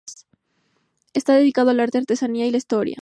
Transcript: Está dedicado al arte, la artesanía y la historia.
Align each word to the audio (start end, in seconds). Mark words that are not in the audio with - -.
Está 1.13 1.35
dedicado 1.35 1.69
al 1.69 1.79
arte, 1.79 1.99
la 1.99 2.01
artesanía 2.01 2.47
y 2.47 2.51
la 2.51 2.57
historia. 2.57 2.97